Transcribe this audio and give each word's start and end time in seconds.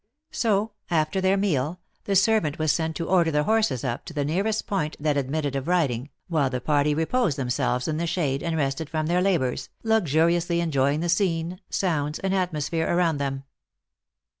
So, 0.31 0.71
after 0.89 1.21
their 1.21 1.37
meal, 1.37 1.79
the 2.05 2.15
ser 2.15 2.39
98 2.39 2.39
THE 2.39 2.39
ACTRESS 2.39 2.39
IN 2.39 2.39
HIGH 2.39 2.39
LIFE. 2.39 2.41
vant 2.41 2.57
was 2.57 2.71
sent 2.71 2.95
to 2.95 3.07
order 3.15 3.31
the 3.37 3.43
horses 3.43 3.83
up 3.83 4.05
to 4.05 4.13
the 4.15 4.25
nearest 4.25 4.65
point 4.65 4.95
that 4.99 5.15
admitted 5.15 5.55
of 5.55 5.67
riding, 5.67 6.09
while 6.27 6.49
the 6.49 6.59
party 6.59 6.95
reposed 6.95 7.37
themselves 7.37 7.87
in 7.87 7.97
the 7.97 8.07
shade 8.07 8.41
and 8.41 8.57
rested 8.57 8.89
from 8.89 9.05
their 9.05 9.21
labors, 9.21 9.69
luxuriously 9.83 10.59
enjoying 10.59 11.01
the 11.01 11.07
scene, 11.09 11.61
sounds, 11.69 12.17
and 12.17 12.33
atmos 12.33 12.67
phere 12.71 12.91
around 12.91 13.19
them. 13.19 13.43